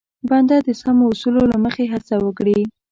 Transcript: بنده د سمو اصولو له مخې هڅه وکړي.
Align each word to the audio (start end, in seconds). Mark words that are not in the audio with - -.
بنده 0.29 0.57
د 0.67 0.69
سمو 0.81 1.05
اصولو 1.13 1.41
له 1.51 1.57
مخې 1.65 1.83
هڅه 1.93 2.15
وکړي. 2.25 2.59